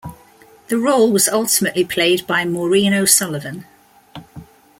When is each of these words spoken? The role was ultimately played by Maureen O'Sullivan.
The 0.69 0.79
role 0.79 1.11
was 1.11 1.29
ultimately 1.29 1.85
played 1.85 2.25
by 2.25 2.43
Maureen 2.43 2.91
O'Sullivan. 2.91 3.67